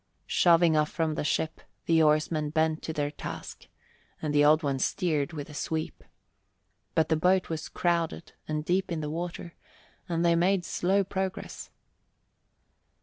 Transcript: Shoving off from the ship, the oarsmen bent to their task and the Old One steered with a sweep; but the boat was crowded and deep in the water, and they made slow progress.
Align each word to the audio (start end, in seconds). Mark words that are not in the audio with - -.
Shoving 0.25 0.75
off 0.75 0.89
from 0.89 1.13
the 1.13 1.23
ship, 1.23 1.61
the 1.85 2.01
oarsmen 2.01 2.49
bent 2.49 2.81
to 2.81 2.91
their 2.91 3.11
task 3.11 3.67
and 4.19 4.33
the 4.33 4.43
Old 4.43 4.63
One 4.63 4.79
steered 4.79 5.31
with 5.31 5.47
a 5.47 5.53
sweep; 5.53 6.03
but 6.95 7.09
the 7.09 7.15
boat 7.15 7.49
was 7.49 7.69
crowded 7.69 8.33
and 8.47 8.65
deep 8.65 8.91
in 8.91 9.01
the 9.01 9.11
water, 9.11 9.53
and 10.09 10.25
they 10.25 10.35
made 10.35 10.65
slow 10.65 11.03
progress. 11.03 11.69